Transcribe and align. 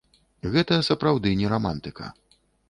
Гэта 0.55 0.79
сапраўды 0.87 1.35
не 1.43 1.53
рамантыка. 1.53 2.11